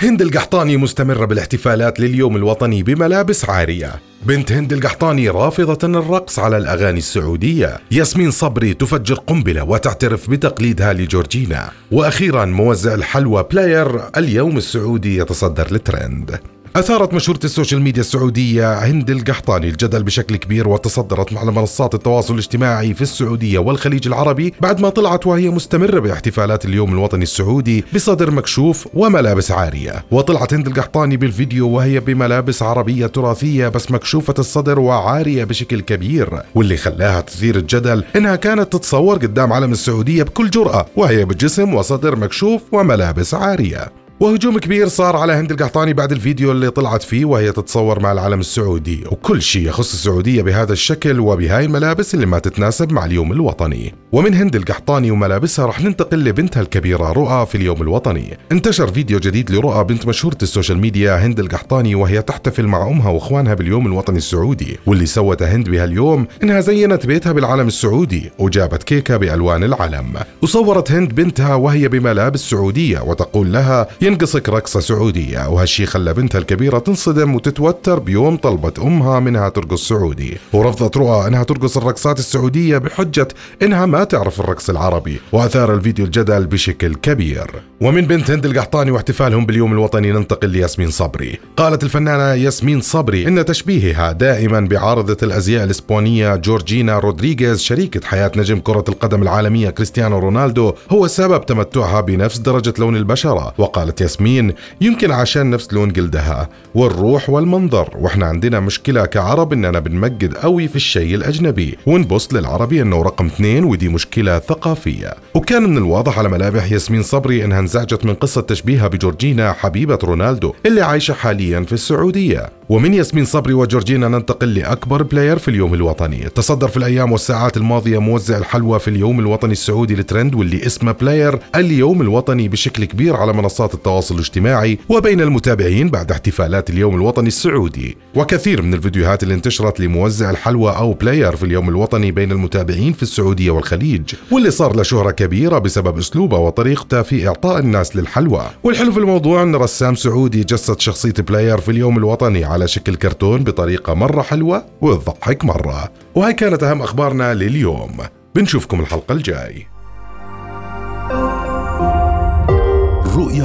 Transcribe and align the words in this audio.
هند 0.00 0.22
القحطاني 0.22 0.76
مستمرة 0.76 1.24
بالاحتفالات 1.24 2.00
لليوم 2.00 2.36
الوطني 2.36 2.82
بملابس 2.82 3.50
عارية. 3.50 4.00
بنت 4.22 4.52
هند 4.52 4.72
القحطاني 4.72 5.28
رافضة 5.28 5.98
الرقص 5.98 6.38
على 6.38 6.56
الأغاني 6.56 6.98
السعودية. 6.98 7.78
ياسمين 7.90 8.30
صبري 8.30 8.74
تفجر 8.74 9.14
قنبلة 9.14 9.64
وتعترف 9.64 10.30
بتقليدها 10.30 10.92
لجورجينا. 10.92 11.70
وأخيرا 11.92 12.44
موزع 12.44 12.94
الحلوى 12.94 13.44
بلاير 13.50 14.00
اليوم 14.16 14.56
السعودي 14.56 15.16
يتصدر 15.16 15.66
الترند 15.72 16.40
أثارت 16.76 17.14
مشهورة 17.14 17.40
ال 17.44 17.49
social 17.49 17.82
media 17.82 18.00
السعودية 18.00 18.78
هند 18.78 19.10
القحطاني 19.10 19.68
الجدل 19.68 20.02
بشكل 20.02 20.36
كبير 20.36 20.68
وتصدرت 20.68 21.36
على 21.36 21.52
منصات 21.52 21.94
التواصل 21.94 22.34
الاجتماعي 22.34 22.94
في 22.94 23.02
السعودية 23.02 23.58
والخليج 23.58 24.06
العربي 24.06 24.54
بعد 24.60 24.80
ما 24.80 24.88
طلعت 24.88 25.26
وهي 25.26 25.50
مستمرة 25.50 26.00
باحتفالات 26.00 26.64
اليوم 26.64 26.92
الوطني 26.92 27.22
السعودي 27.22 27.84
بصدر 27.94 28.30
مكشوف 28.30 28.88
وملابس 28.94 29.50
عارية. 29.50 30.04
وطلعت 30.10 30.54
هند 30.54 30.66
القحطاني 30.66 31.16
بالفيديو 31.16 31.68
وهي 31.68 32.00
بملابس 32.00 32.62
عربية 32.62 33.06
تراثية 33.06 33.68
بس 33.68 33.90
مكشوفة 33.90 34.34
الصدر 34.38 34.78
وعارية 34.78 35.44
بشكل 35.44 35.80
كبير. 35.80 36.42
واللي 36.54 36.76
خلاها 36.76 37.20
تثير 37.20 37.56
الجدل 37.56 38.04
إنها 38.16 38.36
كانت 38.36 38.72
تتصور 38.72 39.18
قدام 39.18 39.52
علم 39.52 39.72
السعودية 39.72 40.22
بكل 40.22 40.50
جرأة 40.50 40.86
وهي 40.96 41.24
بجسم 41.24 41.74
وصدر 41.74 42.16
مكشوف 42.16 42.62
وملابس 42.72 43.34
عارية. 43.34 44.05
وهجوم 44.20 44.58
كبير 44.58 44.88
صار 44.88 45.16
على 45.16 45.32
هند 45.32 45.50
القحطاني 45.50 45.92
بعد 45.92 46.12
الفيديو 46.12 46.52
اللي 46.52 46.70
طلعت 46.70 47.02
فيه 47.02 47.24
وهي 47.24 47.52
تتصور 47.52 48.00
مع 48.00 48.12
العلم 48.12 48.40
السعودي. 48.40 49.04
وكل 49.10 49.42
شيء 49.42 49.68
يخص 49.68 49.92
السعودية 49.92 50.42
بهذا 50.42 50.72
الشكل 50.72 51.20
وبهاي 51.20 51.64
الملابس 51.64 52.14
اللي 52.14 52.26
ما 52.26 52.38
تتناسب 52.38 52.92
مع 52.92 53.04
اليوم 53.04 53.32
الوطني. 53.32 53.94
ومن 54.12 54.34
هند 54.34 54.56
القحطاني 54.56 55.10
وملابسها 55.10 55.66
رح 55.66 55.80
ننتقل 55.80 56.24
لبنتها 56.24 56.60
الكبيرة 56.60 57.12
رؤى 57.12 57.46
في 57.46 57.54
اليوم 57.54 57.82
الوطني. 57.82 58.38
انتشر 58.52 58.92
فيديو 58.92 59.18
جديد 59.18 59.50
لرؤى 59.50 59.84
بنت 59.84 60.06
مشهورة 60.06 60.38
السوشيال 60.42 60.78
ميديا 60.78 61.26
هند 61.26 61.40
القحطاني 61.40 61.94
وهي 61.94 62.22
تحتفل 62.22 62.66
مع 62.66 62.88
أمها 62.88 63.10
وإخوانها 63.10 63.54
باليوم 63.54 63.86
الوطني 63.86 64.18
السعودي. 64.18 64.78
واللي 64.86 65.06
سوته 65.06 65.54
هند 65.54 65.70
بهاليوم 65.70 66.26
إنها 66.42 66.60
زينت 66.60 67.06
بيتها 67.06 67.32
بالعلم 67.32 67.66
السعودي 67.66 68.30
وجابت 68.38 68.82
كيكة 68.82 69.16
بألوان 69.16 69.64
العلم 69.64 70.14
وصورت 70.42 70.92
هند 70.92 71.14
بنتها 71.14 71.54
وهي 71.54 71.88
بملابس 71.88 72.40
سعودية 72.50 73.00
وتقول 73.00 73.52
لها 73.52 73.86
ينقصك 74.06 74.48
رقصة 74.48 74.80
سعودية 74.80 75.48
وهالشي 75.48 75.86
خلى 75.86 76.14
بنتها 76.14 76.38
الكبيرة 76.38 76.78
تنصدم 76.78 77.34
وتتوتر 77.34 77.98
بيوم 77.98 78.36
طلبت 78.36 78.78
أمها 78.78 79.20
منها 79.20 79.48
ترقص 79.48 79.88
سعودي. 79.88 80.36
ورفضت 80.52 80.96
رؤى 80.96 81.26
أنها 81.26 81.42
ترقص 81.42 81.76
الرقصات 81.76 82.18
السعودية 82.18 82.78
بحجة 82.78 83.28
إنها 83.62 83.86
ما 83.86 84.04
تعرف 84.04 84.40
الرقص 84.40 84.70
العربي 84.70 85.20
وأثار 85.32 85.74
الفيديو 85.74 86.04
الجدل 86.04 86.46
بشكل 86.46 86.94
كبير. 86.94 87.50
ومن 87.80 88.06
بنت 88.06 88.30
هند 88.30 88.46
القحطاني 88.46 88.90
واحتفالهم 88.90 89.46
باليوم 89.46 89.72
الوطني 89.72 90.12
ننتقل 90.12 90.50
لياسمين 90.50 90.90
صبري. 90.90 91.38
قالت 91.56 91.82
الفنانة 91.82 92.44
ياسمين 92.44 92.80
صبري 92.80 93.28
إن 93.28 93.44
تشبيهها 93.44 94.12
دائما 94.12 94.60
بعارضة 94.60 95.16
الأزياء 95.22 95.64
الإسبانية 95.64 96.36
جورجينا 96.36 96.98
رودريغيز 96.98 97.60
شريكة 97.60 98.06
حياة 98.06 98.32
نجم 98.36 98.58
كرة 98.58 98.84
القدم 98.88 99.22
العالمية 99.22 99.70
كريستيانو 99.70 100.18
رونالدو 100.18 100.72
هو 100.90 101.06
سبب 101.06 101.46
تمتعها 101.46 102.00
بنفس 102.00 102.38
درجة 102.38 102.74
لون 102.78 102.96
البشرة. 102.96 103.54
وقالت 103.58 103.95
ياسمين 104.00 104.52
يمكن 104.80 105.10
عشان 105.10 105.50
نفس 105.50 105.72
لون 105.72 105.92
جلدها 105.92 106.48
والروح 106.74 107.30
والمنظر. 107.30 107.88
وإحنا 107.98 108.26
عندنا 108.26 108.60
مشكلة 108.60 109.06
كعرب 109.06 109.52
اننا 109.52 109.78
بنمجد 109.78 110.34
قوي 110.34 110.68
في 110.68 110.76
الشيء 110.76 111.14
الأجنبي. 111.14 111.78
ونبص 111.86 112.34
للعربي 112.34 112.82
إنه 112.82 113.02
رقم 113.02 113.26
اثنين 113.26 113.64
ودي 113.64 113.88
مشكلة 113.88 114.38
ثقافية. 114.38 115.14
وكان 115.34 115.62
من 115.62 115.76
الواضح 115.76 116.18
على 116.18 116.28
ملامح 116.28 116.72
ياسمين 116.72 117.02
صبري 117.02 117.44
إنها 117.44 117.58
انزعجت 117.58 118.04
من 118.04 118.14
قصة 118.14 118.40
تشبيهها 118.40 118.88
بجورجينا 118.88 119.52
حبيبة 119.52 119.98
رونالدو 120.04 120.52
اللي 120.66 120.82
عايشة 120.82 121.14
حاليا 121.14 121.60
في 121.60 121.72
السعودية. 121.72 122.50
ومن 122.68 122.94
ياسمين 122.94 123.24
صبري 123.24 123.54
وجورجينا 123.54 124.08
ننتقل 124.08 124.54
لأكبر 124.54 125.02
player 125.02 125.38
في 125.38 125.48
اليوم 125.48 125.74
الوطني. 125.74 126.28
تصدر 126.34 126.68
في 126.68 126.76
الأيام 126.76 127.12
والساعات 127.12 127.56
الماضية 127.56 127.98
موزع 127.98 128.38
الحلوى 128.38 128.78
في 128.78 128.88
اليوم 128.88 129.20
الوطني 129.20 129.52
السعودي 129.52 129.94
الترند 129.94 130.34
واللي 130.34 130.66
اسمه 130.66 130.92
player 130.92 131.38
اليوم 131.54 132.02
الوطني 132.02 132.48
بشكل 132.48 132.84
كبير 132.84 133.16
على 133.16 133.32
منصات 133.32 133.74
التواصل 133.74 133.85
الاجتماعي 133.86 134.78
وبين 134.88 135.20
المتابعين 135.20 135.90
بعد 135.90 136.10
احتفالات 136.10 136.70
اليوم 136.70 136.94
الوطني 136.94 137.28
السعودي. 137.28 137.96
وكثير 138.14 138.62
من 138.62 138.74
الفيديوهات 138.74 139.22
اللي 139.22 139.34
انتشرت 139.34 139.80
لموزع 139.80 140.30
الحلوى 140.30 140.76
أو 140.76 140.92
player 140.92 141.36
في 141.36 141.42
اليوم 141.42 141.68
الوطني 141.68 142.12
بين 142.12 142.32
المتابعين 142.32 142.92
في 142.92 143.02
السعودية 143.02 143.50
والخليج 143.50 144.14
واللي 144.32 144.50
صار 144.50 144.76
له 144.76 144.82
شهرة 144.82 145.10
كبيرة 145.10 145.58
بسبب 145.58 145.98
أسلوبه 145.98 146.38
وطريقته 146.38 147.02
في 147.02 147.28
إعطاء 147.28 147.58
الناس 147.58 147.96
للحلوى. 147.96 148.46
والحلو 148.64 148.92
في 148.92 148.98
الموضوع 148.98 149.42
أن 149.42 149.56
رسام 149.56 149.94
سعودي 149.94 150.44
جسد 150.44 150.80
شخصية 150.80 151.14
player 151.28 151.58
في 151.58 151.70
اليوم 151.70 151.98
الوطني 151.98 152.44
على 152.44 152.68
شكل 152.68 152.96
كرتون 152.96 153.44
بطريقة 153.44 153.94
مرة 153.94 154.22
حلوة 154.22 154.64
وتضحك 154.80 155.44
مرة. 155.44 155.92
وهي 156.14 156.32
كانت 156.32 156.62
أهم 156.62 156.82
أخبارنا 156.82 157.34
لليوم. 157.34 157.96
بنشوفكم 158.34 158.80
الحلقة 158.80 159.12
الجاي. 159.12 159.66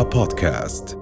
رؤيا 0.01 0.09
بودكاست 0.09 1.00